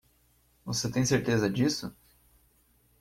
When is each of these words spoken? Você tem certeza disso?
Você 0.65 0.89
tem 0.91 1.05
certeza 1.05 1.47
disso? 1.47 1.95